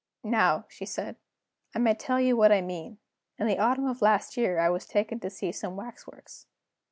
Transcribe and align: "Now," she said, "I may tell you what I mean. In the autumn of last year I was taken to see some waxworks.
"Now," 0.23 0.65
she 0.67 0.87
said, 0.87 1.15
"I 1.75 1.77
may 1.77 1.93
tell 1.93 2.19
you 2.19 2.35
what 2.35 2.51
I 2.51 2.59
mean. 2.59 2.97
In 3.37 3.45
the 3.45 3.59
autumn 3.59 3.85
of 3.85 4.01
last 4.01 4.35
year 4.35 4.57
I 4.57 4.67
was 4.67 4.87
taken 4.87 5.19
to 5.19 5.29
see 5.29 5.51
some 5.51 5.75
waxworks. 5.75 6.47